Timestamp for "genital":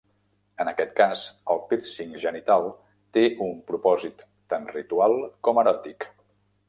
2.23-2.65